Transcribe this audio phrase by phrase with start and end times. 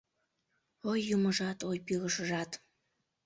[0.89, 2.51] Ой, юмыжат, ой, пӱрышыжат!